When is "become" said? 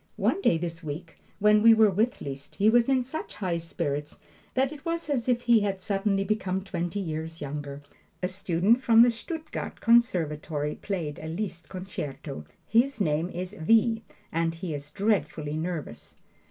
6.23-6.63